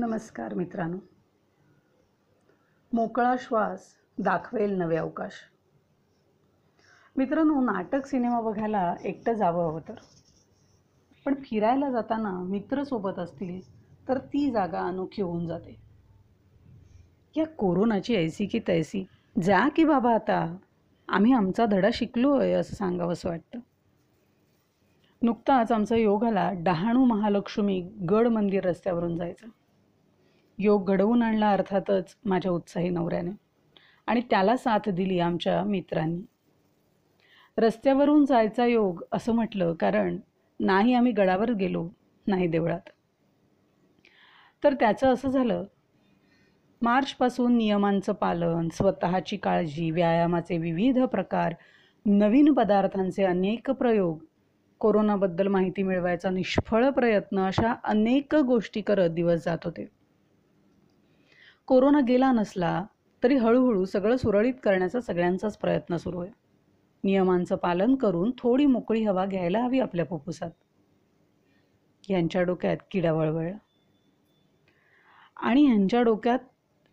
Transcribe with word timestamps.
नमस्कार 0.00 0.54
मित्रांनो. 0.54 0.96
मोकळा 2.92 3.34
श्वास 3.38 3.86
दाखवेल 4.18 4.72
नवे 4.72 4.96
अवकाश. 4.96 5.32
मित्रांनो 7.16 7.60
नाटक 7.60 8.06
सिनेमा 8.06 8.40
बघायला 8.40 8.94
एकटं 9.04 9.32
जावं 9.32 9.64
हवं 9.64 9.80
तर 9.88 9.94
पण 11.24 11.34
फिरायला 11.34 11.90
जाताना 11.90 12.30
मित्र 12.30 12.84
सोबत 12.84 13.18
असतील 13.18 13.60
तर 14.08 14.18
ती 14.18 14.50
जागा 14.50 14.80
अनोखी 14.80 15.22
होऊन 15.22 15.46
जाते. 15.46 15.76
या 17.36 17.46
कोरोनाची 17.46 18.14
ऐसी 18.16 18.46
की 18.46 18.60
तैसी. 18.68 19.04
जा 19.42 19.68
की 19.68 19.84
बाबा 19.84 20.14
आता. 20.14 20.56
आम्ही 21.08 21.32
आमचा 21.32 21.66
धडा 21.66 21.88
शिकलो 21.92 22.38
आहे 22.38 22.52
असं 22.52 22.74
सांगावंसं 22.74 23.28
वाटतं. 23.28 23.58
नुकताच 25.22 25.72
आमचा 25.72 25.96
योग 25.96 26.24
आला 26.24 26.50
डहाणू 26.56 27.04
महालक्ष्मी 27.04 27.80
गड 28.10 28.26
मंदिर 28.26 28.64
रस्त्यावरून 28.64 29.16
जायचं. 29.16 29.46
योग 30.62 30.90
घडवून 30.90 31.22
आणला 31.22 31.52
अर्थातच 31.52 32.16
माझ्या 32.24 32.52
उत्साही 32.52 32.88
नवऱ्याने. 32.88 33.30
आणि 34.06 34.20
त्याला 34.20 34.56
साथ 34.56 34.88
दिली 34.88 35.18
आमच्या 35.18 35.64
मित्रांनी. 35.64 36.20
रस्त्यावरून 37.58 38.24
जायचा 38.24 38.66
योग 38.66 39.02
असं 39.12 39.32
म्हटलं 39.32 39.74
कारण 39.74 40.16
नाही 40.60 40.94
आम्ही 40.94 41.12
गडावर 41.12 41.52
गेलो 41.52 41.88
नाही 42.26 42.46
देवळात. 42.46 42.80
तर 44.64 44.74
त्याचं 44.74 45.12
असं 45.12 45.28
झालं 45.28 45.64
मार्चपासून 46.82 47.56
नियमांचं 47.56 48.12
पालन 48.12 48.68
स्वतःची 48.72 49.36
काळजी 49.36 49.90
व्यायामाचे 49.90 50.58
विविध 50.58 50.98
प्रकार 50.98 51.54
नवीन 52.06 52.52
पदार्थांचे 52.52 53.24
अनेक 53.24 53.70
प्रयोग 53.70 54.18
कोरोनाबद्दल 54.78 55.46
माहिती 55.46 55.82
मिळवायचा 55.82 56.30
निष्फळ 56.30 56.90
प्रयत्न 56.90 57.46
अशा 57.46 57.74
अनेक 57.84 58.34
गोष्टी 58.34 58.80
करत 58.80 59.10
दिवस 59.10 59.44
जात 59.44 59.58
होते. 59.64 59.99
कोरोना 61.70 62.00
गेला 62.00 62.32
नसला 62.32 62.84
तरी 63.24 63.36
हळूहळू 63.36 63.84
सगळं 63.84 64.16
सुरळीत 64.16 64.54
करण्याचा 64.62 65.00
सगळ्यांचाच 65.00 65.58
प्रयत्न 65.58 65.96
सुरू 65.96 66.20
आहे. 66.20 66.30
नियमांचं 67.04 67.56
पालन 67.56 67.94
करून 67.94 68.30
थोडी 68.38 68.66
मोकळी 68.66 69.04
हवा 69.04 69.26
घ्यायला 69.26 69.58
हवी 69.62 69.80
आपल्या 69.80 70.04
फुफ्फुसात 70.04 70.50
यांच्या 72.10 72.42
डोक्यात 72.42 72.76
किडा 72.90 73.12
वळवळला. 73.12 73.56
आणि 75.36 75.64
यांच्या 75.64 76.02
डोक्यात 76.02 76.38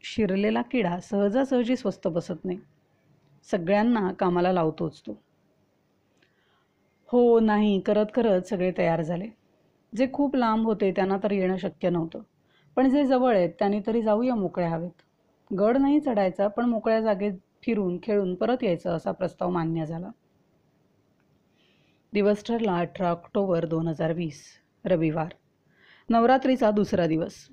शिरलेला 0.03 0.61
किडा 0.61 0.99
सहजासहजी 0.99 1.75
स्वस्त 1.75 2.07
बसत 2.07 2.45
नाही. 2.45 2.59
सगळ्यांना 3.51 4.11
कामाला 4.11 4.53
लावतोच 4.53 5.01
तो. 5.01 5.11
हो 7.07 7.39
नाही 7.39 7.79
करत 7.79 8.05
करत 8.15 8.41
सगळे 8.41 8.71
तयार 8.77 9.01
झाले. 9.01 9.27
जे 9.95 10.07
खूप 10.13 10.35
लांब 10.35 10.65
होते 10.65 10.91
त्यांना 10.91 11.17
तर 11.23 11.31
येणं 11.31 11.57
शक्य 11.57 11.89
नव्हतं. 11.89 12.19
पण 12.77 12.89
जे 12.89 13.05
जवळ 13.05 13.35
आहेत 13.35 13.49
त्यांनी 13.59 13.79
तरी 13.87 14.01
जाऊया 14.01 14.35
मोकळ्या 14.35 14.69
हवेत. 14.69 15.01
गड 15.57 15.77
नाही 15.77 15.99
चढायचा 15.99 16.47
पण 16.47 16.65
मोकळ्या 16.65 17.01
जागेत 17.01 17.33
फिरून 17.63 17.99
खेळून 18.03 18.35
परत 18.35 18.63
यायचं 18.63 18.89
असा 18.89 19.11
प्रस्ताव 19.11 19.49
मान्य 19.49 19.85
झाला. 19.85 20.09
दिवस 22.13 22.43
ठरला 22.45 22.77
अठरा 22.77 23.09
ऑक्टोबर 23.11 23.65
दोन 23.65 23.87
हजार 23.87 24.11
वीस 24.13 24.43
रविवार. 24.85 25.33
नवरात्रीचा 26.09 26.71
दुसरा 26.71 27.07
दिवस. 27.07 27.47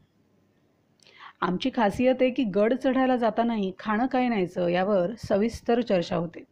आमची 1.41 1.70
खासियत 1.75 2.14
आहे 2.20 2.30
की 2.30 2.45
गड 2.45 2.75
चढायला 2.75 3.17
जातानाही 3.17 3.72
खाणं 3.78 4.06
काय 4.06 4.28
न्यायचं 4.28 4.69
यावर 4.69 5.11
सविस्तर 5.19 5.80
चर्चा 5.80 6.17
होते. 6.17 6.45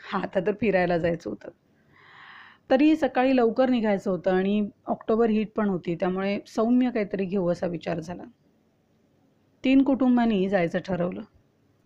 हा 0.00 0.18
आता 0.18 0.40
तर 0.40 0.52
फिरायला 0.60 0.98
जायचं 0.98 1.30
होतं. 1.30 1.48
तरी 2.70 2.96
सकाळी 2.96 3.36
लवकर 3.36 3.68
निघायचं 3.68 4.10
होतं 4.10 4.30
आणि 4.30 4.68
ऑक्टोबर 4.86 5.30
हीट 5.30 5.50
पण 5.56 5.68
होती 5.68 5.94
त्यामुळे 5.94 6.38
सौम्य 6.46 6.90
काहीतरी 6.90 7.24
घेऊ 7.24 7.48
असा 7.48 7.66
विचार 7.66 8.00
झाला. 8.00 8.22
तीन 9.64 9.82
कुटुंबांनी 9.82 10.48
जायचं 10.48 10.78
ठरवलं. 10.78 11.22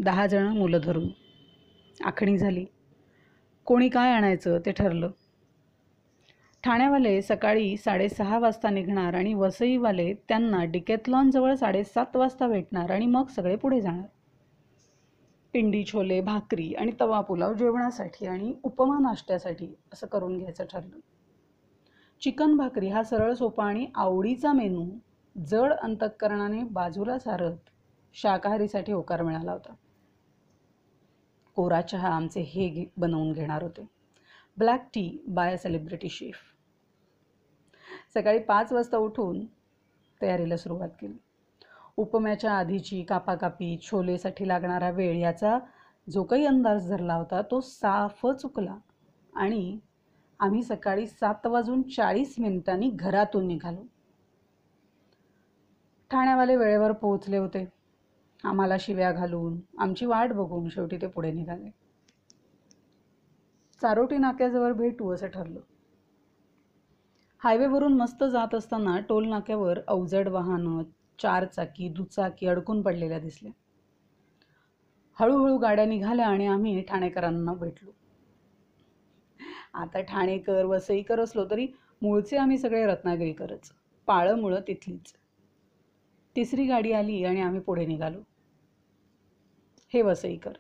दहा 0.01 0.27
जणं 0.27 0.53
मुलं 0.53 0.81
धरून. 0.85 1.09
आखणी 2.05 2.39
झाली. 2.39 2.65
कोणी 3.65 3.89
काय 3.89 4.13
आणायचं 4.13 4.59
ते 4.67 4.73
ठरलं. 4.73 5.11
ठाण्यावाले 6.65 7.23
सकाळी 7.23 7.77
साडेसहा 7.77 8.39
वाजता 8.39 8.71
निघणार 8.71 9.15
आणि 9.15 9.35
वसईवाले 9.35 10.15
त्यांना 10.29 10.65
डिकेथलॉनजवळ 10.65 11.55
साडेसात 11.55 12.17
वाजता 12.17 12.49
भेटणार 12.49 12.91
आणि 12.91 13.07
मग 13.07 13.27
सगळे 13.27 13.57
पुढे 13.57 13.81
जाणार. 13.81 14.07
पिंडी 15.53 15.85
छोले 15.85 16.21
भाकरी 16.21 16.75
आणि 16.75 16.93
तवा 17.01 17.21
पुलाव 17.21 17.55
जेवणासाठी 17.55 18.27
आणि 18.27 18.55
उपमा 18.63 18.99
नाश्त्यासाठी 18.99 19.75
असं 19.93 20.07
करून 20.07 20.39
घ्यायचं 20.39 20.65
ठरलं. 20.65 20.99
चिकन 22.21 22.57
भाकरी 22.57 22.89
हा 22.89 23.03
सरळ 23.03 23.33
सोपा 23.35 23.67
आणि 23.67 23.87
आवडीचा 23.95 24.53
मेनू. 24.53 24.87
जड 25.47 25.73
अंतःकरणाने 25.73 26.63
बाजूला 26.63 27.19
सारत 27.19 27.57
शाकाहारीसाठी 28.15 28.93
होकार 28.93 29.23
मिळाला 29.23 29.53
होता. 29.53 29.75
कोरा 31.55 31.81
चहा 31.81 32.09
आमचे 32.09 32.41
हे 32.41 32.69
घे 32.69 32.85
बनवून 32.97 33.33
घेणार 33.33 33.63
होते. 33.63 33.87
Black 34.59 34.89
tea 34.95 35.25
by 35.29 35.57
celebrity 35.57 36.09
chef. 36.09 36.37
सकाळी 38.15 38.39
पाच 38.39 38.73
वाजता 38.73 38.97
उठून 38.97 39.47
तयारीला 40.23 40.57
सुरुवात 40.57 40.89
केली. 40.89 41.17
उपम्याच्या 41.99 42.53
आधीची 42.53 43.03
कापाकापी 43.03 43.77
छोलेसाठी 43.83 44.49
लागणारा 44.49 44.91
वेळ 44.91 45.17
याचा 45.17 45.59
जो 46.11 46.23
काही 46.23 46.47
अंदाज 46.47 46.89
धरला 46.91 47.15
होता 47.15 47.43
तो 47.43 47.61
साफ 47.61 48.27
चुकला. 48.27 48.77
आणि 49.33 49.79
आम्ही 50.41 50.63
सकाळी 50.63 51.07
सात 51.07 51.47
वाजून 51.47 51.83
चाळीस 51.83 52.35
मिनिटांनी 52.39 52.91
घरातून 52.91 53.47
निघालो. 53.47 53.87
ठाण्यावाले 56.11 56.57
वेळेवर 56.57 56.93
पोहोचले 56.93 57.37
होते. 57.37 57.65
आम्हाला 58.45 58.77
शिव्या 58.81 59.13
घालून 59.13 59.61
आमची 59.79 60.07
वाट 60.07 60.33
बघून 60.33 60.69
शेवटी 60.69 60.97
ते 60.97 61.07
पुढे 61.07 61.33
निघाले. 61.33 61.71
चारोटी 63.83 64.17
नाक्याजवळ 64.17 64.73
भेटू 64.73 65.15
असं 65.15 65.27
ठरलं. 65.27 65.61
हायवेवरून 67.39 67.93
मस्त 67.93 68.25
जात 68.25 68.55
असताना 68.55 68.99
टोल 68.99 69.29
नाक्यावर 69.29 69.79
अवजड 69.89 70.29
वाहनं 70.29 70.83
चार 71.19 71.45
चाकी 71.45 71.89
दुचाकी 71.89 72.47
अडकून 72.47 72.83
पडलेल्या 72.83 73.19
दिसल्या. 73.19 73.53
हळूहळू 75.19 75.59
गाड्या 75.59 75.85
निघाल्या 75.85 76.27
आणि 76.27 76.47
आम्ही 76.47 76.83
ठाणेकरांना 76.83 77.55
भेटलो. 77.55 77.91
आता 79.75 80.01
ठाणेकर 80.01 80.65
वसईकर 80.65 81.21
असलो 81.21 81.45
तरी 81.51 81.67
मूळचे 82.03 82.37
आम्ही 82.37 82.59
सगळे 82.59 82.87
रत्नागिरीकरच 82.87 83.73
पाळं 84.07 84.35
मुळं 84.35 84.61
तिथलीच. 84.69 85.13
तिसरी 86.37 86.67
गाडी 86.67 86.93
आली 86.93 87.25
आणि 87.25 87.41
आम्ही 87.41 87.61
पुढे 87.61 87.87
निघालो. 87.87 88.19
हे 89.95 90.03
वसईकर 90.03 90.53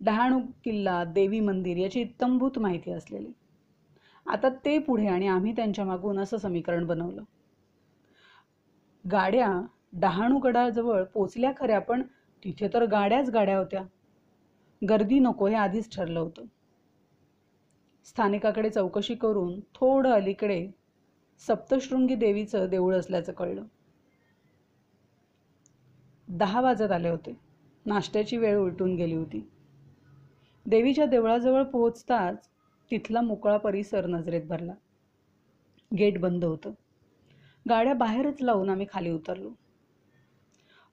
डहाणू 0.00 0.40
किल्ला 0.64 1.04
देवी 1.04 1.40
मंदिर 1.40 1.76
याची 1.76 2.00
इत्तमभूत 2.00 2.58
माहिती 2.58 2.92
असलेली. 2.92 3.32
आता 4.26 4.48
ते 4.64 4.78
पुढे 4.78 5.06
आणि 5.06 5.26
आम्ही 5.26 5.52
त्यांच्या 5.56 5.84
मागून 5.84 6.18
असं 6.18 6.36
समीकरण 6.36 6.86
बनवलं. 6.86 7.22
गाड्या 9.10 9.62
डहाणू 9.92 10.38
गडाजवळ 10.38 11.04
पोचल्या 11.04 11.52
खऱ्या 11.56 11.78
पण 11.78 12.02
तिथे 12.44 12.68
तर 12.74 12.84
गाड्याच 12.84 13.30
गाड्या 13.30 13.58
होत्या. 13.58 13.82
गर्दी 14.88 15.18
नको 15.18 15.46
हे 15.46 15.54
आधीच 15.54 15.96
ठरलं 15.96 16.20
होतं. 16.20 16.44
स्थानिकाकडे 18.04 18.70
चौकशी 18.70 19.14
करून 19.14 19.60
थोडं 19.60 20.10
अलीकडे 20.10 20.70
सप्तशृंगी 21.38 22.14
देवीचं 22.14 22.66
देऊळ 22.68 22.94
असल्याचं 22.94 23.32
कळलं. 23.32 23.64
दहा 26.28 26.60
वाजत 26.60 26.92
आले 26.92 27.08
होते. 27.08 27.40
नाश्त्याची 27.86 28.36
वेळ 28.36 28.56
उलटून 28.56 28.94
गेली 28.94 29.14
होती. 29.14 29.48
देवीच्या 30.66 31.06
देवळाजवळ 31.06 31.62
पोहोचताच 31.62 32.48
तिथला 32.90 33.20
मोकळा 33.20 33.56
परिसर 33.56 34.06
नजरेत 34.06 34.42
भरला. 34.44 34.74
गेट 35.98 36.20
बंद 36.20 36.44
होतं. 36.44 36.70
गाड्या 37.68 37.94
बाहेरच 37.94 38.42
लावून 38.42 38.70
आम्ही 38.70 38.86
खाली 38.92 39.10
उतरलो. 39.10 39.50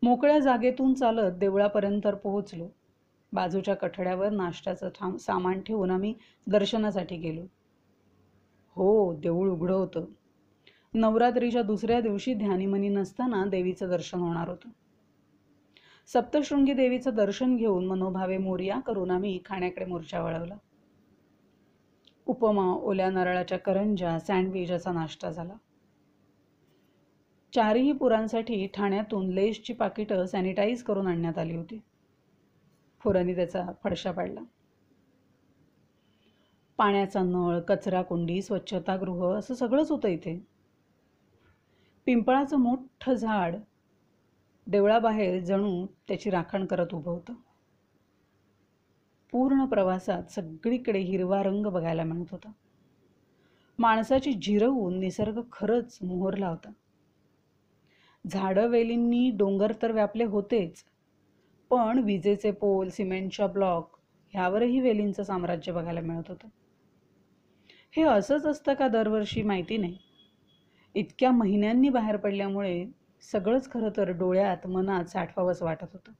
मोकळ्या 0.01 0.39
जागेतून 0.39 0.93
चालत 0.93 1.31
देवळापर्यंत 1.31 2.07
पोहोचलो. 2.07 2.67
बाजूच्या 3.33 3.75
कठड्यावर 3.75 4.29
नाश्त्याचं 4.29 4.89
ठाम 4.89 5.17
सामान 5.17 5.61
ठेवून 5.61 5.91
आम्ही 5.91 6.13
दर्शनासाठी 6.47 7.15
गेलो. 7.15 7.41
हो 8.75 9.15
देऊळ 9.15 9.49
उघडं 9.49 9.73
होतं. 9.73 10.05
नवरात्रीच्या 10.93 11.61
दुसऱ्या 11.61 12.01
दिवशी 12.01 12.33
ध्यानीमनी 12.33 12.89
नसताना 12.89 13.45
देवीचं 13.45 13.89
दर्शन 13.89 14.19
होणार 14.19 14.49
होतं. 14.49 14.69
सप्तशृंगी 16.07 16.73
देवीचं 16.73 17.15
दर्शन 17.15 17.55
घेऊन 17.55 17.85
मनोभावे 17.85 18.37
मोर्या 18.37 18.79
करून 18.79 19.11
आम्ही 19.11 19.39
खाण्याकडे 19.45 19.85
मोर्चा 19.85 20.23
वळवला. 20.23 20.55
उपमा 22.25 22.73
ओल्या 22.73 23.09
नारळाच्या 23.09 23.57
करंजा 23.57 24.19
सँडविच 24.19 24.71
असा 24.71 24.91
नाश्ता 24.91 25.31
झाला. 25.31 25.53
चारही 27.53 27.91
पुरांसाठी 27.91 28.67
ठाण्यातून 28.67 29.29
लेसची 29.29 29.73
पाकिटं 29.73 30.25
सॅनिटाईज 30.25 30.83
करून 30.83 31.07
आणण्यात 31.07 31.37
आली 31.37 31.55
होती. 31.55 31.79
फुरांनी 32.99 33.35
त्याचा 33.35 33.65
फडशा 33.83 34.11
पाडला. 34.11 34.41
पाण्याचा 36.77 37.23
नळ 37.23 37.59
कचरा 37.59 38.01
कुंडी 38.01 38.41
स्वच्छतागृह 38.41 39.33
असं 39.33 39.53
सगळंच 39.53 39.91
होतं 39.91 40.07
इथे. 40.07 40.47
पिंपळाचं 42.05 42.57
मोठं 42.57 43.13
झाड 43.13 43.55
देवळाबाहेर 44.67 45.43
जणू 45.43 45.85
त्याची 46.07 46.29
राखण 46.29 46.65
करत 46.65 46.93
उभं 46.93 47.11
होतं. 47.11 47.33
पूर्ण 49.31 49.65
प्रवासात 49.65 50.23
सगळीकडे 50.31 50.99
हिरवा 50.99 51.43
रंग 51.43 51.65
बघायला 51.65 52.03
मिळत 52.03 52.25
होता. 52.31 52.51
माणसाची 53.79 54.33
जिरवून 54.33 54.99
निसर्ग 54.99 55.41
खरंच 55.51 55.99
मोहरला 56.01 56.47
होता. 56.47 56.71
झाडं 58.29 58.67
वेलींनी 58.67 59.31
डोंगर 59.31 59.71
तर 59.81 59.91
व्यापले 59.91 60.23
होतेच 60.23 60.83
पण 61.69 61.99
विजेचे 61.99 62.51
पोल 62.51 62.89
सिमेंटच्या 62.89 63.47
ब्लॉक 63.47 63.97
ह्यावरही 64.33 64.81
वेलींचं 64.81 65.23
साम्राज्य 65.23 65.71
बघायला 65.71 66.01
मिळत 66.01 66.29
होतं. 66.29 66.47
हे 67.95 68.03
असंच 68.03 68.45
असतं 68.45 68.73
का 68.73 68.87
दरवर्षी 68.87 69.41
माहिती 69.41 69.77
नाही? 69.77 69.97
इतक्या 70.95 71.31
महिन्यांनी 71.31 71.89
बाहेर 71.89 72.17
पडल्यामुळे 72.17 72.85
सगळंच 73.21 73.71
खरं 73.71 73.89
तर 73.97 74.11
डोळ्यात 74.11 74.67
मनात 74.67 75.05
साठवावंच 75.05 75.61
वाटत 75.61 75.87
होतं. 75.93 76.11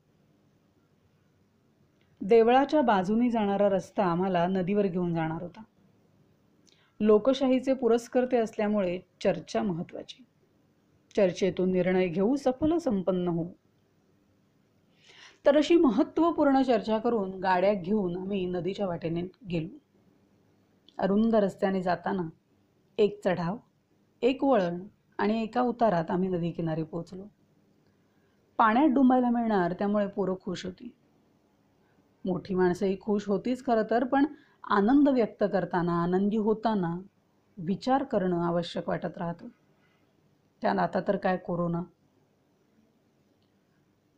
देवळाच्या 2.21 2.81
बाजूनी 2.81 3.31
जाणारा 3.31 3.69
रस्ता 3.69 4.05
आम्हाला 4.05 4.47
नदीवर 4.47 4.87
घेऊन 4.87 5.13
जाणार 5.15 5.41
होता. 5.41 5.63
लोकशाहीचे 6.99 7.73
पुरस्कर्ते 7.73 8.37
असल्यामुळे 8.37 8.99
चर्चा 9.23 9.63
महत्वाची 9.63 10.23
चर्चेतून 11.15 11.71
निर्णय 11.71 12.07
घेऊ 12.07 12.35
सफल 12.35 12.77
संपन्न 12.77 13.27
होऊ. 13.27 13.47
तर 15.45 15.57
अशी 15.57 15.75
महत्त्वपूर्ण 15.75 16.61
चर्चा 16.61 16.97
करून 16.97 17.31
गाड्या 17.31 17.73
घेऊन 17.73 18.17
आम्ही 18.17 18.45
नदीच्या 18.45 18.87
वाटेने 18.87 19.21
गेलो. 19.51 19.77
अरुंद 20.97 21.35
रस्त्याने 21.35 21.81
जाताना 21.81 22.29
एक 22.97 23.21
चढाव 23.25 23.57
एक 24.21 24.43
वळण 24.43 24.83
आणि 25.17 25.43
एका 25.43 25.61
उतारात 25.61 26.11
आम्ही 26.11 26.29
नदी 26.29 26.51
किनारी 26.51 26.83
पाण्यात 28.57 28.89
डुंबायला 28.89 29.29
मिळणार 29.29 29.73
त्यामुळे 29.73 30.07
पोरं 30.07 30.35
खुश 30.41 30.65
होती. 30.65 30.93
मोठी 32.25 32.55
माणसंही 32.55 32.97
खुश 33.01 33.27
होतीच 33.27 33.65
खरं 33.65 33.83
तर 33.89 34.03
पण 34.03 34.25
आनंद 34.63 35.09
व्यक्त 35.09 35.43
करताना 35.53 36.03
आनंदी 36.03 36.37
होताना 36.37 36.99
विचार 37.57 38.03
करणं 38.03 38.43
आवश्यक 38.43 38.89
वाटत 38.89 39.17
राहतं. 39.17 39.47
त्यात 40.61 40.79
आता 40.79 40.99
तर 41.07 41.17
काय 41.17 41.37
कोरोना 41.37 41.83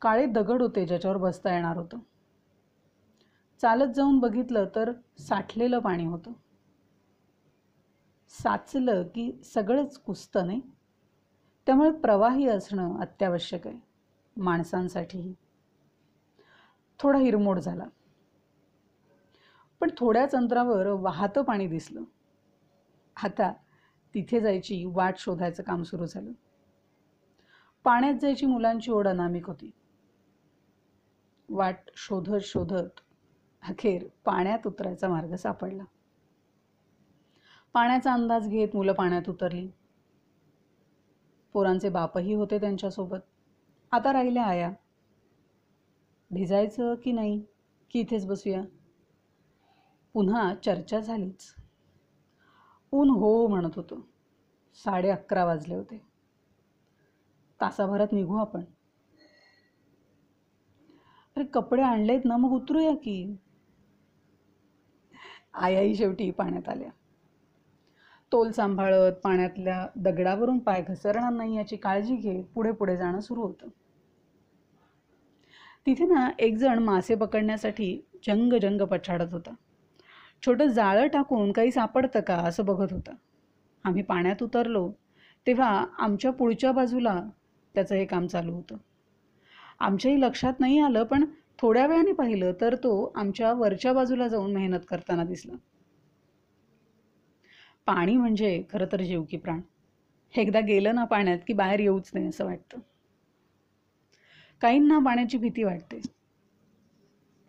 काळे 0.01 0.25
दगड 0.25 0.61
होते 0.61 0.85
ज्याच्यावर 0.85 1.17
बसता 1.17 1.53
येणार 1.53 1.77
होतं. 1.77 1.97
चालत 3.61 3.93
जाऊन 3.93 4.19
बघितलं 4.19 4.65
तर 4.75 4.91
साठलेलं 5.19 5.79
पाणी 5.79 6.05
होतं. 6.05 6.31
साचलं 8.29 9.03
की 9.03 9.41
सगळंच 9.43 9.97
कुसतं 9.97 10.45
नाही? 10.45 10.61
त्यामुळे 11.65 11.91
प्रवाही 11.91 12.47
असणं 12.47 12.99
अत्यावश्यक 12.99 13.67
आहे 13.67 13.79
माणसांसाठीही. 14.37 15.33
थोडा 16.99 17.19
हिरमोड 17.19 17.59
झाला. 17.59 17.85
पण 19.79 19.89
थोड्याच 19.97 20.35
अंतरावर 20.35 20.87
वाहतं 20.87 21.41
पाणी 21.41 21.67
दिसलं. 21.67 22.03
आता 23.23 23.53
तिथे 24.13 24.39
जायची 24.39 24.85
वाट 24.85 25.17
शोधायचं 25.17 25.63
काम 25.63 25.83
सुरू 25.83 26.05
झालं. 26.05 26.31
पाण्यात 27.83 28.13
जायची 28.21 28.45
मुलांची 28.45 28.91
ओढ 28.91 29.07
अनामिक 29.07 29.47
होती. 29.47 29.71
वाट 31.49 31.77
शोधत 31.95 32.39
शोधत 32.41 32.99
अखेर 33.69 34.07
पाण्यात 34.25 34.67
उतरायचा 34.67 35.09
मार्ग 35.09 35.35
सापडला. 35.35 35.83
पाण्याचा 37.73 38.13
अंदाज 38.13 38.49
घेत 38.49 38.67
मुलं 38.73 38.93
पाण्यात 38.93 39.29
उतरली. 39.29 39.69
पोरांचे 41.53 41.89
बापही 41.89 42.33
होते 42.33 42.59
त्यांच्यासोबत. 42.59 43.17
आता 43.91 44.13
राहिल्या 44.13 44.43
आया. 44.43 44.71
भिजायचं 46.31 46.95
की 46.95 47.11
नाही? 47.11 47.45
की 47.91 47.99
इथेच 47.99 48.25
बसूया? 48.25 48.61
पुन्हा 50.13 50.55
चर्चा 50.55 50.99
झालीच. 50.99 51.55
ऊन 52.93 53.09
हो 53.09 53.47
म्हणत 53.47 53.69
होतं. 53.75 53.99
साडे 54.75 55.09
अकरा 55.09 55.45
वाजले 55.45 55.75
होते. 55.75 56.01
तासाभरात 57.61 58.07
निघू 58.11 58.37
आपण. 58.37 58.61
अरे 61.35 61.43
कपडे 61.43 61.81
आणलेत 61.81 62.21
ना 62.25 62.37
मग 62.37 62.51
उतरूया 62.51 62.95
की? 62.95 63.37
आयाही 65.53 65.95
शेवटी 65.95 66.31
पाण्यात 66.31 66.69
आल्या. 66.69 66.89
तोल 68.31 68.51
सांभाळत 68.51 69.13
पाण्यातल्या 69.13 69.87
दगडावरून 69.95 70.59
पाय 70.59 70.81
घसरणार 70.81 71.31
नाही 71.33 71.57
याची 71.57 71.75
काळजी 71.75 72.15
घेत 72.15 72.43
पुढे 72.43 72.71
पुढे 72.71 72.97
जाणं 72.97 73.19
सुरू 73.19 73.41
होतं. 73.41 73.67
तिथे 75.85 76.05
ना 76.05 76.29
एक 76.39 76.57
जण 76.57 76.79
मासे 76.79 77.15
पकडण्यासाठी 77.15 78.01
जंग 78.27 78.53
जंग 78.53 78.81
पछाडत 78.81 79.33
होता. 79.33 79.53
छोटं 80.45 80.67
जाळं 80.67 81.07
टाकून 81.07 81.51
काही 81.51 81.71
सापडतं 81.71 82.21
का 82.21 82.35
असं 82.35 82.65
बघत 82.65 82.93
होता. 82.93 83.11
आम्ही 83.83 84.03
पाण्यात 84.03 84.43
उतरलो 84.43 84.91
तेव्हा 85.47 85.85
आमच्या 85.97 86.31
पुढच्या 86.31 86.71
बाजूला 86.71 87.23
त्याचं 87.75 87.95
हे 87.95 88.05
काम 88.05 88.27
चालू 88.27 88.53
होतं. 88.53 88.77
आमच्याही 89.79 90.21
लक्षात 90.21 90.53
नाही 90.59 90.79
आलं 90.79 91.03
पण 91.03 91.25
थोड्या 91.59 91.87
वेळाने 91.87 92.13
पाहिलं 92.13 92.53
तर 92.61 92.75
तो 92.75 93.11
आमच्या 93.15 93.53
वरच्या 93.53 93.93
बाजूला 93.93 94.27
जाऊन 94.27 94.53
मेहनत 94.53 94.79
करताना 94.89 95.23
दिसला. 95.23 95.53
पाणी 97.85 98.17
म्हणजे 98.17 98.63
खरं 98.69 98.85
तर 98.91 99.01
जीव 99.01 99.23
की 99.23 99.37
प्राण. 99.37 99.61
एकदा 100.37 100.59
गेलं 100.59 100.95
ना 100.95 101.03
पाण्यात 101.05 101.37
की 101.47 101.53
बाहेर 101.53 101.79
येऊच 101.79 102.11
नाही 102.13 102.27
असं 102.27 102.45
वाटतं. 102.45 102.79
काहींना 104.61 104.99
पाण्याची 104.99 105.37
भीती 105.37 105.63
वाटते. 105.63 105.99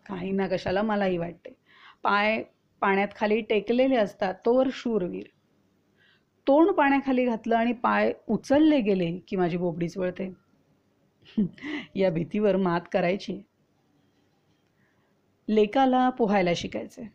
काहींना 0.06 0.48
कशाला 0.48 0.82
मलाही 0.82 1.18
वाटते. 1.18 1.56
पाय 2.02 2.42
पाण्यात 2.84 3.08
खाली 3.16 3.40
टेकलेले 3.40 3.96
असतात 3.96 4.34
तोवर 4.46 4.68
शूरवीर. 4.72 5.24
तोंड 6.46 6.70
पाण्याखाली 6.70 7.24
घातलं 7.24 7.56
आणि 7.56 7.72
पाय 7.72 8.12
उचलले 8.28 8.80
गेले 8.80 9.18
की 9.18 9.36
माझी 9.36 9.56
बोबडीच 9.56 9.98
वळते. 9.98 10.32
या 11.94 12.10
भीतीवर 12.10 12.56
मात 12.56 12.80
करायची. 12.92 13.42
लेकाला 15.48 16.10
पोहायला 16.10 16.50
शिकायचे. 16.56 17.12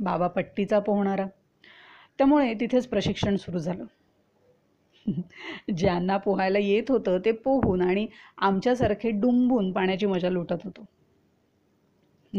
बाबा 0.00 0.28
पट्टीचा 0.28 0.78
पोहणारा. 0.78 1.26
त्यामुळे 2.18 2.54
तिथेच 2.54 2.86
प्रशिक्षण 2.86 3.36
सुरू 3.36 3.58
झालं. 3.58 3.84
ज्यांना 5.76 6.16
पोहायला 6.16 6.58
येत 6.58 6.90
होतं 6.90 7.18
ते 7.24 7.32
पोहून 7.32 7.82
आणि 7.82 8.06
आमच्यासारखे 8.38 9.10
डुंबून 9.10 9.72
पाण्याची 9.72 10.06
मजा 10.06 10.30
लुटत 10.30 10.62
होतो. 10.64 10.84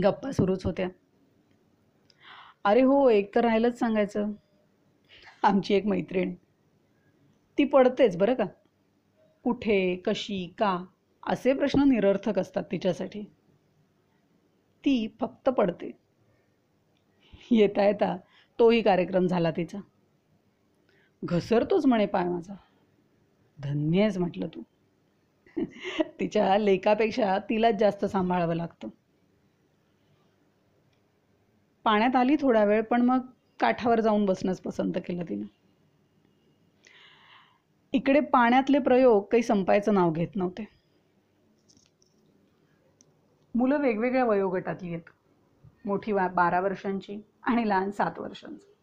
गप्पा 0.03 0.31
सुरूच 0.31 0.65
होत्या. 0.65 0.87
अरे 2.67 2.81
हो 2.81 3.09
एक 3.09 3.35
तर 3.35 3.41
राहिलंच 3.43 3.79
सांगायचं. 3.79 4.31
आमची 5.43 5.73
एक 5.73 5.85
मैत्रीण. 5.85 6.33
ती 7.57 7.63
पडतेच 7.63 8.17
बरं 8.17 8.33
का. 8.33 8.45
कुठे 9.43 9.95
कशी 9.95 10.53
का 10.57 10.85
असे 11.27 11.53
प्रश्न 11.53 11.83
निरर्थक 11.89 12.39
असतात 12.39 12.63
तिच्यासाठी. 12.71 13.21
ती 14.85 15.07
फक्त 15.19 15.49
पडते. 15.49 15.91
येता 17.51 17.85
येता 17.85 18.17
तोही 18.59 18.81
कार्यक्रम 18.81 19.27
झाला 19.27 19.51
तिचा. 19.51 19.77
घसरतोच 21.25 21.85
म्हणे 21.85 22.05
पाय 22.05 22.23
माझा. 22.23 22.55
धन्यच 23.59 24.17
म्हटलं 24.17 24.47
तू. 24.47 24.61
तिच्या 26.19 26.57
लेखापेक्षा 26.57 27.37
तिलाच 27.37 27.75
जास्त 27.75 28.05
सांभाळावं 28.05 28.55
लागतं. 28.55 28.87
पाण्यात 31.87 32.15
आली 32.15 32.35
थोडा 32.41 32.63
वेळ 32.63 32.81
पण 32.81 33.01
मग 33.01 33.19
काठावर 33.59 33.99
जाऊन 33.99 34.25
बसणंच 34.25 34.61
पसंत 34.61 34.93
केलं 34.95 35.23
तिनं. 35.29 35.45
इकडे 37.93 38.19
पाण्यातले 38.19 38.79
प्रयोग 38.79 39.23
काही 39.23 39.43
संपायचं 39.43 39.93
नाव 39.93 40.11
घेत 40.11 40.27
नव्हते. 40.35 40.67
मुलं 43.55 43.77
वेगवेगळ्या 43.77 44.25
वयोगटातली 44.25 44.89
आहेत. 44.89 45.01
मोठी 45.85 46.11
वा 46.11 46.27
बारा 46.27 46.59
वर्षांची 46.59 47.21
आणि 47.43 47.69
लहान 47.69 47.91
सात 47.91 48.19
वर्षांची. 48.19 48.73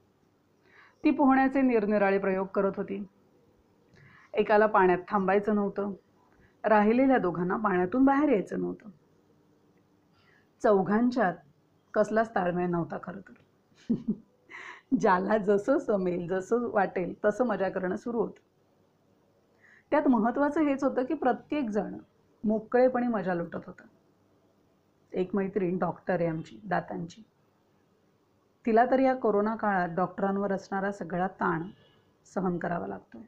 ती 1.05 1.11
पोहण्याचे 1.11 1.63
निरनिराळे 1.63 2.19
प्रयोग 2.19 2.47
करत 2.47 2.73
होती. 2.77 3.05
एकाला 4.35 4.67
पाण्यात 4.67 4.99
थांबायचं 5.09 5.55
नव्हतं. 5.55 5.93
राहिलेल्या 6.65 7.19
दोघांना 7.19 7.57
पाण्यातून 7.57 8.05
बाहेर 8.05 8.29
यायचं 8.29 8.61
नव्हतं. 8.61 8.89
चौघांच्यात 10.63 11.35
कसलाच 11.95 12.35
ताळमेळ 12.35 12.69
नव्हता 12.69 12.99
खरं 13.03 13.21
तर. 13.21 13.33
ज्याला 15.01 15.39
जसं 15.39 15.79
समेल 15.79 16.29
जसं 16.29 16.71
वाटेल 16.71 17.15
तसं 17.25 17.47
मजा 17.47 17.69
करणं 17.69 17.97
सुरू 17.97 18.21
होतं. 18.21 18.41
त्यात 19.91 20.09
महत्त्वाचं 20.09 20.61
हेच 20.61 20.85
होतं 20.85 21.05
की 21.05 21.15
प्रत्येकजण 21.15 21.95
मोकळेपणे 22.45 23.09
मजा 23.09 23.35
लुटत 23.35 23.59
होता. 23.67 23.83
एक 25.13 25.35
मैत्रीण 25.35 25.79
डॉक्टर 25.79 26.15
आहे 26.15 26.27
आमची 26.27 26.61
दातांची. 26.65 27.23
तिला 28.67 28.87
तर 28.87 28.99
या 28.99 29.15
कोरोना 29.15 29.57
काळात 29.57 29.89
डॉक्टरांवर 29.89 30.53
असणारा 30.53 30.93
सगळा 30.93 31.27
ताण 31.27 31.63
सहन 32.35 32.59
करावा 32.59 32.87
लागतोय. 32.87 33.23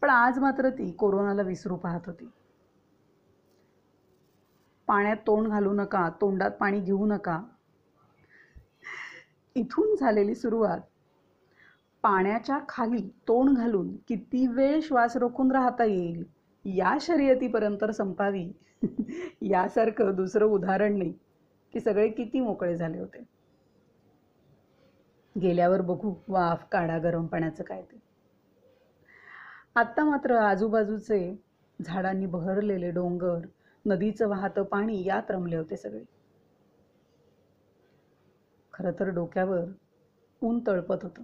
पण 0.00 0.10
आज 0.10 0.38
मात्र 0.38 0.70
ती 0.70 0.92
कोरोनाला 0.92 1.42
विसरू 1.42 1.76
पाहत 1.76 2.00
होती. 2.06 2.30
पाण्यात 4.88 5.16
तोंड 5.16 5.48
घालू 5.48 5.72
नका 5.72 6.08
तोंडात 6.20 6.50
पाणी 6.50 6.80
घेऊ 6.80 7.06
नका. 7.06 7.42
इथून 9.54 9.94
झालेली 9.96 10.34
सुरुवात. 10.34 10.80
पाण्याच्या 12.02 12.58
खाली 12.68 13.10
तोंड 13.28 13.56
घालून 13.56 13.96
किती 14.08 14.46
वेळ 14.46 14.80
श्वास 14.80 15.16
रोखून 15.16 15.52
राहता 15.52 15.84
येईल? 15.84 16.24
या 16.64 16.98
शर्यतीपर्यंत 17.00 17.84
संपावी. 17.84 18.52
यासारखं 19.42 20.14
दुसरं 20.14 20.46
उदाहरण 20.46 20.98
नाही 20.98 21.12
की 21.72 21.80
सगळे 21.80 22.08
किती 22.08 22.40
मोकळे 22.40 22.76
झाले 22.76 22.98
होते. 22.98 23.24
गेल्यावर 25.40 25.80
बघू 25.80 26.14
वाफ 26.28 26.64
काढा 26.72 26.98
गरम 26.98 27.26
पाण्याचं 27.26 27.64
काय 27.64 27.82
ते. 27.82 28.02
आत्ता 29.74 30.04
मात्र 30.04 30.36
आजूबाजूचे 30.36 31.42
झाडांनी 31.82 32.26
बहरलेले 32.26 32.90
डोंगर 32.90 33.38
नदीचं 33.86 34.28
वाहतं 34.28 34.62
पाणी 34.62 35.04
यात 35.06 35.30
रमले 35.30 35.56
होते 35.56 35.76
सगळे. 35.76 36.04
खरं 38.74 38.92
तर 39.00 39.08
डोक्यावर 39.08 39.64
ऊन 40.42 40.58
तळपत 40.66 40.96
होतं. 41.02 41.22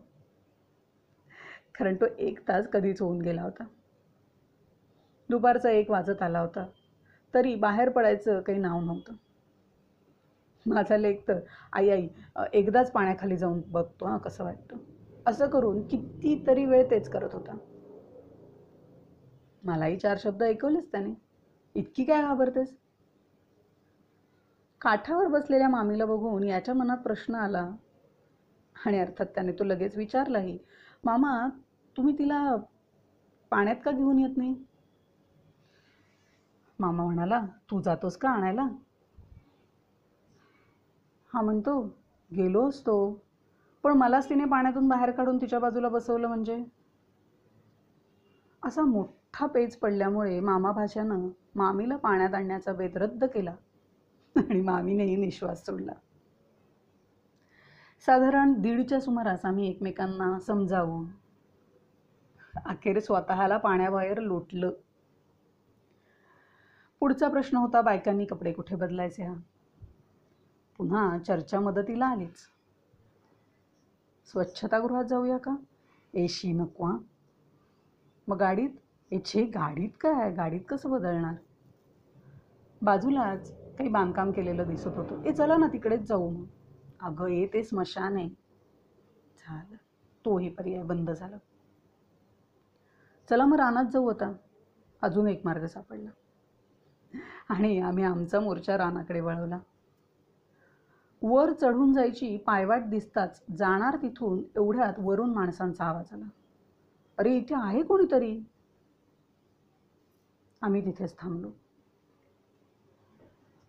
कारण 1.78 1.95
तो 1.95 2.07
एक 2.19 2.49
तास 2.49 2.66
कधीच 2.73 3.02
होऊन 3.02 3.21
गेला 3.23 3.42
होता. 3.42 3.64
दुपारचा 5.31 5.71
एक 5.71 5.90
वाजत 5.90 6.23
आला 6.23 6.40
होता. 6.40 6.66
तरी 7.35 7.54
बाहेर 7.54 7.88
पडायचं 7.88 8.40
काही 8.40 8.59
नाव 8.59 8.81
नव्हतं. 8.81 9.14
माझा 10.66 10.97
लेख 10.97 11.16
तर 11.28 11.38
आई 11.73 11.90
आई 11.90 12.09
एकदाच 12.52 12.92
पाण्याखाली 12.92 13.37
जाऊन 13.37 13.61
बघतो 13.66 14.07
हां 14.07 14.19
कसं 14.19 14.45
वाटतं? 14.45 14.76
असं 15.26 15.49
करून 15.49 15.83
कितीतरी 15.87 16.64
वेळ 16.64 16.90
तेच 16.90 17.09
करत 17.09 17.35
होता. 17.35 17.57
मलाही 19.64 19.97
चार 19.97 20.16
शब्द 20.19 20.42
ऐकवलेच 20.42 20.92
त्याने. 20.92 21.32
इतकी 21.75 22.05
काय 22.05 22.23
घाबरतेस? 22.23 22.75
काठावर 24.81 25.26
बसलेल्या 25.26 25.69
मामीला 25.69 26.05
बघून 26.05 26.45
याच्या 26.45 26.75
मनात 26.75 26.99
प्रश्न 26.99 27.35
आला. 27.35 27.69
आणि 28.76 28.99
अर्थात 28.99 29.26
त्याने 29.26 29.52
तो 29.52 29.64
लगेच 29.64 29.97
विचारलाही 29.97 30.59
मामा 31.05 31.33
तुम्ही 31.97 32.19
तिला 32.19 32.57
पाण्यात 33.52 33.76
का 33.85 33.91
घेऊन 33.91 34.19
येत 34.19 34.37
नाही? 34.37 34.55
मामा 36.79 37.05
म्हणाला 37.05 37.41
तू 37.71 37.81
जातोस 37.81 38.17
का 38.17 38.31
आणायला? 38.31 38.67
हा 41.33 41.41
म्हणतो 41.41 41.81
गेलो 42.31 42.69
असतो. 42.69 42.97
पण 43.85 43.93
मलाच 43.93 44.29
तिने 44.29 44.45
पाण्यातून 44.45 44.88
बाहेर 44.88 45.11
काढून 45.11 45.41
तिच्या 45.41 45.59
बाजूला 45.59 45.88
बसवलं 45.88 46.29
म्हणजे? 46.29 46.57
असा 48.62 48.83
मोठा 48.83 49.47
पेच 49.47 49.76
पडल्यामुळे 49.76 50.40
मामा 50.40 50.73
भाच्यानं 50.73 51.28
मामीला 51.54 51.97
पाण्यात 51.97 52.35
आणण्याचा 52.35 52.73
बेत 52.73 52.97
रद्द 52.97 53.25
केला 53.25 53.54
आणि 54.37 54.61
मामीनेही 54.61 55.16
निश्वास 55.16 55.66
सोडला. 55.66 55.92
साधारण 58.07 58.52
दीडच्या 58.61 59.00
सुमारास 59.00 59.45
आम्ही 59.45 59.69
एकमेकांना 59.69 60.38
समजावून 60.38 61.07
अखेर 62.64 62.99
स्वतःला 63.00 63.57
पाण्याबाहेर 63.57 64.19
लोटलं. 64.19 64.71
पुढचा 67.00 67.28
प्रश्न 67.28 67.57
होता 67.57 67.81
बायकांनी 67.81 68.25
कपडे 68.25 68.52
कुठे 68.52 68.76
बदलायचे? 68.76 69.23
हा 69.23 69.35
पुन्हा 70.78 71.19
चर्चा 71.19 71.61
मदतीला 71.61 72.07
आलीच. 72.07 72.37
स्वच्छतागृहात 74.26 75.04
जाऊया 75.04 75.38
का? 75.38 75.57
एशी 76.14 76.52
नको 76.52 76.85
हा? 76.85 76.97
मग 78.29 78.37
गाडीत 78.37 78.71
इच्छे 79.11 79.45
गाडीत 79.45 79.91
काय? 80.00 80.31
गाडीत 80.31 80.61
कसं 80.69 80.91
बदलणार? 80.91 81.35
बाजूलाच 82.83 83.50
काही 83.50 83.88
बांधकाम 83.88 84.31
केलेलं 84.31 84.69
दिसत 84.69 84.97
होतं. 84.97 85.23
ए 85.25 85.33
चला 85.33 85.57
ना 85.57 85.67
तिकडेच 85.73 86.00
जाऊ 86.00 86.31
मग. 86.31 86.45
अगं 87.00 87.29
ये 87.29 87.47
ते 87.47 87.62
स्मशान 87.64 88.17
आहे. 88.17 88.29
झालं. 89.38 89.76
तोही 90.25 90.49
पर्याय 90.49 90.83
बंद 90.83 91.11
झाला. 91.11 91.37
चला 93.29 93.45
मग 93.45 93.57
रानात 93.57 93.85
जाऊ 93.85 94.11
आता. 94.11 94.33
अजून 95.02 95.29
एक 95.29 95.41
मार्ग 95.45 95.67
सापडला. 95.67 96.11
आणि 97.49 97.81
आम्ही 97.81 98.05
आमचा 98.05 98.41
मोर्चा 98.41 98.79
रानाकडे 98.79 99.21
वळवला. 99.21 99.59
वर 101.23 101.52
चढून 101.52 101.93
जायची 101.93 102.37
पायवाट 102.37 102.83
दिसताच 102.83 103.43
जाणार 103.59 103.97
तिथून 103.97 104.43
एवढ्यात 104.57 104.93
वरून 104.99 105.35
माणसांचा 105.35 105.85
आवाज 105.85 106.12
आला. 106.12 106.25
अरे 107.19 107.37
इथे 107.37 107.54
आहे 107.54 107.83
कोणीतरी? 107.83 108.40
आम्ही 110.62 110.85
तिथेच 110.85 111.19
थांबलो. 111.19 111.50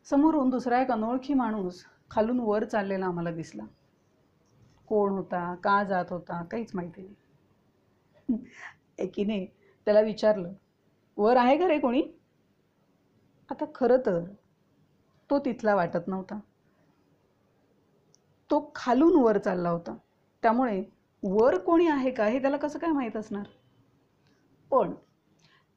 समोरून 0.05 0.50
दुसरा 0.50 0.81
एक 0.81 0.91
अनोळखी 0.91 1.33
माणूस 1.33 1.85
खालून 2.12 2.39
वर 2.39 2.63
चाललेला 2.63 3.05
आम्हाला 3.05 3.31
दिसला. 3.31 3.63
कोण 4.88 5.12
होता? 5.12 5.55
का 5.55 5.83
जात 5.83 6.05
होता? 6.09 6.43
काहीच 6.43 6.71
माहिती 6.73 7.01
नाही. 7.01 7.15
एकीने 8.97 9.45
त्याला 9.85 10.01
विचारलं 10.01 10.53
वर 11.17 11.38
आहे 11.38 11.57
का 11.57 11.67
रे 11.67 11.79
कोणी? 11.79 12.03
आता 13.50 13.65
खरं 13.75 13.97
तर 14.05 14.19
तो 15.29 15.39
तिथला 15.39 15.75
वाटत 15.75 16.07
नव्हता. 16.07 16.39
तो 18.51 18.71
खालून 18.75 19.15
वर 19.15 19.38
चालला 19.38 19.69
होता. 19.69 19.95
त्यामुळे 20.41 20.83
वर 21.24 21.58
कोणी 21.58 21.88
आहे 21.88 22.12
का 22.12 22.25
हे 22.25 22.42
त्याला 22.42 22.58
कसं 22.58 22.80
काय 22.80 22.92
माहीत 22.92 23.18
असणार? 23.18 23.44
पण 24.72 24.94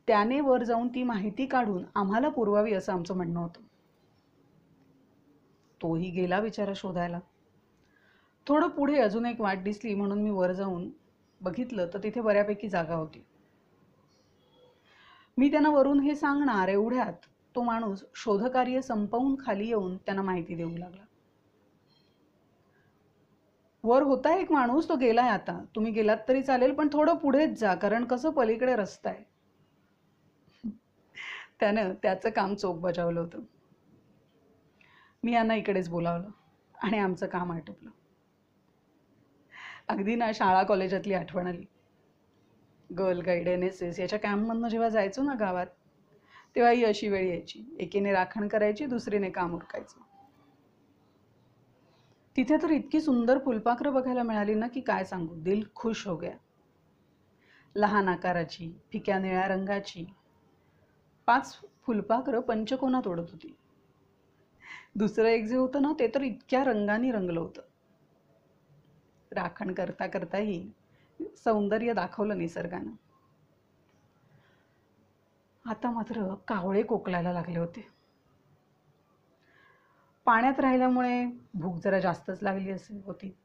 त्याने 0.09 0.41
वर 0.41 0.63
जाऊन 0.63 0.89
ती 0.89 1.03
माहिती 1.03 1.47
काढून 1.47 1.85
आम्हाला 1.95 2.29
पुरवावी 2.29 2.73
असं 2.73 2.93
आमचं 2.93 3.15
म्हणणं 3.15 3.41
होतं. 3.41 3.61
तोही 5.81 6.11
गेला 6.11 6.39
विचारा 6.41 6.73
शोधायला. 6.77 7.21
थोडं 8.47 8.69
पुढे 8.69 8.99
अजून 8.99 9.27
एक 9.27 9.41
वाट 9.41 9.63
दिसली 9.63 9.95
म्हणून 9.95 10.23
मी 10.23 10.31
वर 10.31 10.53
जाऊन 10.53 10.91
बघितलं 11.41 11.89
तर 11.95 11.99
तिथे 12.03 12.21
बऱ्यापैकी 12.21 12.69
जागा 12.69 12.95
होती. 12.95 13.25
मी 15.39 15.51
त्यांना 15.51 15.71
वरून 15.71 16.01
हे 16.01 16.15
सांगणार 16.15 16.69
एवढ्यात 16.69 17.27
तो 17.55 17.63
माणूस 17.63 18.05
शोधकार्य 18.15 18.83
संपवून 18.83 19.37
खाली 19.47 19.67
येऊन 19.67 19.97
त्यांना 19.97 20.23
माहिती 20.23 20.55
देऊ 20.55 20.77
लागला. 20.77 21.06
वर 23.87 24.03
होता 24.03 24.35
एक 24.35 24.53
माणूस 24.53 24.89
तो 24.89 24.97
गेलाय 24.97 25.29
आता. 25.29 25.65
तुम्ही 25.75 25.93
गेलात 25.93 26.17
तरी 26.29 26.43
चालेल 26.43 26.73
पण 26.75 26.89
थोडं 26.93 27.15
पुढेच 27.15 27.59
जा 27.61 27.75
कारण 27.75 28.05
कसं 28.05 28.31
पलीकडे 28.31 28.77
रस्ता 28.77 29.11
आहे. 29.11 29.25
त्यानं 31.61 31.93
त्याचं 32.03 32.31
काम 32.31 32.55
चोख 32.55 32.75
बजावलं 32.75 33.21
होतं. 33.21 33.41
मी 35.23 35.33
यांना 35.33 35.55
इकडेच 35.55 35.89
बोलावलं 35.89 36.29
आणि 36.83 36.99
आमचं 36.99 37.27
काम 37.27 37.53
आटोपलं. 37.53 37.91
अगदी 39.89 40.15
ना 40.15 40.33
शाळा 40.35 40.63
कॉलेजातली 40.63 41.15
आठवण 41.15 41.47
आली. 41.47 41.65
Girl 42.91 43.21
guide 43.21 43.49
N 43.49 43.63
S 43.63 43.83
S 43.83 44.01
याच्या 44.01 44.19
कॅम्पमधनं 44.19 44.69
जेव्हा 44.69 44.89
जायचो 44.89 45.23
ना 45.23 45.35
गावात 45.35 45.67
तेव्हा 46.57 46.73
ही 46.73 46.85
अशी 46.85 47.09
वेळ 47.09 47.29
यायची. 47.29 47.77
एकीने 47.81 48.13
राखण 48.13 48.49
करायची 48.49 48.87
दुसरीने 48.87 49.31
काम 49.31 49.55
उरकायचं. 49.55 50.06
तिथे 52.37 52.57
तर 52.57 52.71
इतकी 52.71 53.01
सुंदर 53.01 53.39
फुलपाखरं 53.39 53.95
बघायला 53.95 54.23
मिळाली 54.23 54.55
ना 54.55 54.69
की 54.69 54.81
काय 54.81 55.05
सांगू? 55.05 55.35
दिल 55.35 55.65
खुश 55.75 56.07
हो 56.07 56.17
गया. 56.17 56.37
लहान 57.77 58.09
आकाराची 58.09 58.79
फिक्या 58.93 59.19
निळ्या 59.19 59.49
रंगाची. 59.49 60.07
पाच 61.27 61.61
फुलपाखरं 61.83 62.41
पंचकोनात 62.41 63.07
ओढत 63.07 63.31
होती. 63.31 63.57
दुसरं 64.97 65.29
एक 65.29 65.47
जे 65.47 65.57
होतं 65.57 65.83
ना 65.83 65.93
ते 65.99 66.09
तर 66.15 66.23
इतक्या 66.23 66.65
रंगाने 66.65 67.11
रंगलं 67.11 67.41
होतं. 67.41 67.63
राखण 69.33 69.73
करता 69.73 70.07
करताही 70.07 70.71
सौंदर्य 71.21 71.93
दाखवलं 71.93 72.39
निसर्गानं. 72.39 72.91
आता 75.71 75.91
मात्र 75.91 76.35
कावळे 76.49 76.83
कोकलायला 76.83 77.33
लागले 77.33 77.59
होते. 77.59 77.96
पाण्यात 80.27 80.61
राहिल्यामुळे 80.61 81.27
भूक 81.55 81.77
जरा 81.77 82.01
जास्तच 82.01 82.43
लागली 82.43 82.71
असेल 82.71 83.01
होती. 83.05 83.37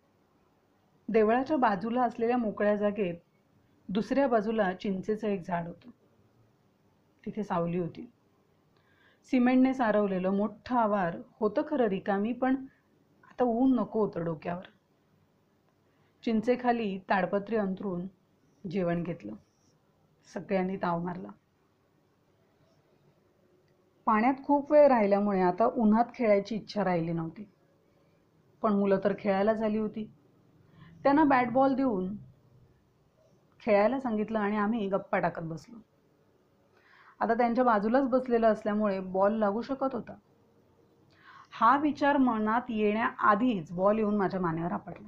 देवळाच्या 1.09 1.57
बाजूला 1.57 2.03
असलेल्या 2.03 2.37
मोकळ्या 2.37 2.75
जागेत 2.75 3.15
दुसऱ्या 3.89 4.27
बाजूला 4.27 4.73
चिंचेचं 4.73 5.27
एक 5.27 5.41
झाड 5.47 5.67
होतं. 5.67 5.89
तिथे 7.25 7.43
सावली 7.43 7.77
होती. 7.77 8.11
सिमेंटने 9.31 9.73
सारवलेलं 9.73 10.29
मोठं 10.29 10.75
आवार 10.75 11.17
होतं 11.39 11.61
खरं 11.69 11.87
रिकामी 11.87 12.33
पण 12.33 12.55
आता 13.29 13.43
ऊन 13.43 13.75
नको 13.75 14.01
होतं 14.01 14.23
डोक्यावर. 14.23 14.63
चिंचेखाली 16.23 16.99
ताडपत्री 17.09 17.55
अंतरून 17.55 18.07
जेवण 18.69 19.03
घेतलं. 19.03 19.33
सगळ्यांनी 20.33 20.77
ताव 20.77 20.99
मारला. 21.03 21.29
पाण्यात 24.07 24.33
खूप 24.43 24.71
वेळ 24.71 24.87
राहिल्यामुळे 24.87 25.41
आता 25.41 25.65
उन्हात 25.65 26.05
खेळायची 26.13 26.55
इच्छा 26.55 26.83
राहिली 26.83 27.13
नव्हती. 27.13 27.45
पण 28.63 28.73
मुलं 28.73 28.99
तर 29.03 29.13
खेळायला 29.19 29.53
झाली 29.53 29.77
होती. 29.77 30.03
त्यांना 31.03 31.23
बॅट 31.23 31.51
बॉल 31.51 31.75
देऊन 31.75 32.15
खेळायला 33.61 33.99
सांगितलं 33.99 34.39
आणि 34.39 34.57
आम्ही 34.57 34.87
गप्पा 34.87 35.19
टाकत 35.19 35.41
बसलो. 35.41 35.79
आता 37.19 37.33
त्यांच्या 37.33 37.63
बाजूलाच 37.63 38.07
बसलेलं 38.09 38.47
असल्यामुळे 38.47 38.99
बॉल 38.99 39.33
लागू 39.33 39.61
शकत 39.61 39.95
होता. 39.95 40.15
हा 41.51 41.77
विचार 41.77 42.17
मनात 42.17 42.69
येण्याआधीच 42.69 43.71
बॉल 43.71 43.97
येऊन 43.97 44.17
माझ्या 44.17 44.39
मानेवर 44.39 44.71
आपटला. 44.71 45.07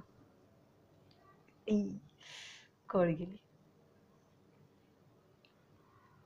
कळ 2.89 3.09
गेली 3.09 3.37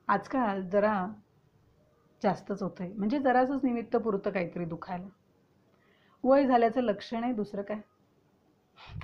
आजकाल 0.08 0.62
जरा 0.68 0.92
जास्तच 2.22 2.62
होतं 2.62 2.84
आहे 2.84 2.92
म्हणजे 2.92 3.18
जरासंच 3.18 3.64
निमित्त 3.64 3.96
पुरतं 3.96 4.30
काहीतरी 4.30 4.64
दुखायला. 4.64 5.06
वय 6.24 6.46
झाल्याचं 6.46 6.80
लक्षण 6.80 7.24
आहे 7.24 7.32
दुसरं 7.32 7.62
काय? 7.62 7.80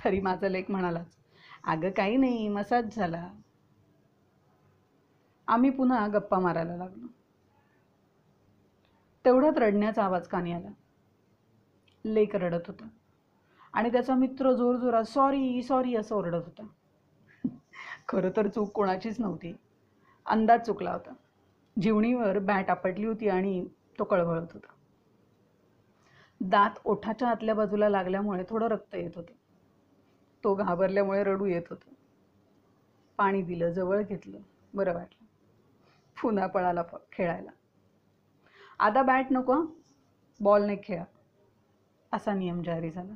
तरी 0.03 0.21
माझा 0.21 0.47
लेख 0.47 0.63
म्हणालाच 0.69 1.17
अगं 1.63 1.89
काही 1.89 2.17
नाही 2.17 2.47
मसाज 2.49 2.95
झाला. 2.95 3.29
आम्ही 5.47 5.69
पुन्हा 5.69 6.07
गप्पा 6.07 6.39
मारायला 6.39 6.75
लागलो. 6.75 7.07
तेवढ्यात 9.25 9.57
रडण्याचा 9.57 10.03
आवाज 10.03 10.27
कानी 10.27 10.51
आला. 10.51 10.69
लेक 12.05 12.35
रडत 12.35 12.67
होता. 12.67 12.87
आणि 13.73 13.91
त्याचा 13.91 14.15
मित्र 14.15 14.53
जोरजोरात 14.53 15.03
सॉरी 15.03 15.63
सॉरी 15.63 15.95
असं 15.95 16.15
ओरडत 16.15 16.43
होता. 16.45 16.65
खरं 18.07 18.29
तर 18.37 18.47
चूक 18.47 18.71
कोणाचीच 18.71 19.19
नव्हती. 19.19 19.55
अंदाज 20.25 20.61
चुकला 20.61 20.91
होता. 20.91 21.13
जीवणीवर 21.81 22.39
बॅट 22.39 22.69
आपटली 22.69 23.05
होती 23.05 23.29
आणि 23.29 23.67
तो 23.99 24.03
कळवळत 24.03 24.53
होता. 24.53 24.67
दात 26.41 26.69
ओठाच्या 26.85 27.29
आतल्या 27.29 27.55
बाजूला 27.55 27.89
लागल्यामुळे 27.89 28.43
थोडं 28.49 28.67
रक्त 28.67 28.95
येत 28.95 29.11
होतं. 29.15 29.33
तो 30.43 30.55
घाबरल्यामुळे 30.55 31.23
रडू 31.23 31.45
येत 31.45 31.61
होतं. 31.69 31.93
पाणी 33.17 33.41
दिलं 33.41 33.71
जवळ 33.71 34.01
घेतलं 34.01 34.39
बरं 34.73 34.93
वाटलं. 34.93 35.25
पुन्हा 36.21 36.47
पळाला 36.47 36.83
खेळायला. 37.11 37.51
आता 38.79 39.01
बॅट 39.01 39.27
नको 39.31 39.65
बॉलने 40.39 40.75
खेळा. 40.83 41.03
असा 42.11 42.33
नियम 42.33 42.63
जारी 42.63 42.91
झाला. 42.91 43.13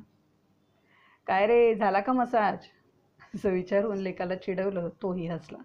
काय 1.26 1.46
रे 1.46 1.74
झाला 1.74 2.00
का 2.00 2.12
मसाज? 2.12 2.58
असं 3.34 3.50
विचारून 3.50 3.98
लेकाला 3.98 4.34
चिडवलं 4.34 4.88
तोही 5.02 5.26
हसला. 5.26 5.58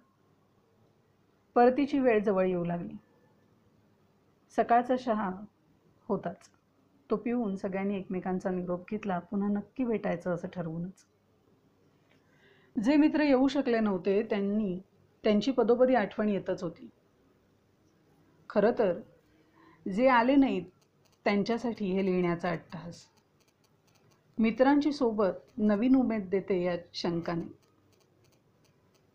परतीची 1.56 1.98
वेळ 1.98 2.18
जवळ 2.18 2.46
येऊ 2.46 2.64
लागली. 2.64 2.94
सकाळचा 4.56 4.96
चहा 4.96 5.30
होताच. 6.08 6.50
तो 7.10 7.16
पिऊन 7.16 7.56
सगळ्यांनी 7.56 7.96
एकमेकांचा 7.96 8.50
निरोप 8.50 8.90
घेतला. 8.90 9.18
पुन्हा 9.18 9.48
नक्की 9.48 9.84
भेटायचं 9.84 10.34
असं 10.34 10.48
ठरवूनच. 10.48 11.06
जे 12.84 12.96
मित्र 12.96 13.22
येऊ 13.22 13.48
शकले 13.48 13.80
नव्हते 13.80 14.22
त्यांनी 14.22 14.80
त्यांची 15.24 15.50
पदोपदी 15.50 15.94
आठवण 15.94 16.28
येतच 16.28 16.62
होती. 16.62 16.88
खरं 18.50 18.72
तर 18.78 19.00
जे 19.92 20.08
आले 20.08 20.36
नाहीत 20.36 20.64
त्यांच्यासाठी 21.24 21.92
हे 21.92 22.04
लिहिण्याचा 22.04 22.50
अट्टहास. 22.50 23.06
मित्रांची 24.38 24.92
सोबत 24.92 25.32
नवीन 25.56 25.96
उमेद 25.96 26.28
देते 26.28 26.62
या 26.62 26.76
शंकाने. 26.94 27.65